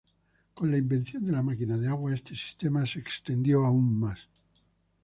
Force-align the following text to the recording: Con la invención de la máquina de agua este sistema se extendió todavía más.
Con 0.55 0.71
la 0.71 0.79
invención 0.79 1.27
de 1.27 1.31
la 1.31 1.43
máquina 1.43 1.77
de 1.77 1.87
agua 1.87 2.15
este 2.15 2.33
sistema 2.33 2.87
se 2.87 2.97
extendió 2.97 3.59
todavía 3.59 3.79
más. 3.81 4.29